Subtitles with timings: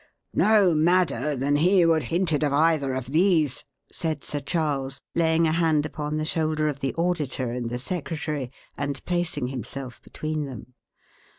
[0.33, 4.99] "No madder than he who would hint it of either of these," said Sir Charles,
[5.13, 10.01] laying a hand upon the shoulder of the auditor and the secretary, and placing himself
[10.01, 10.73] between them.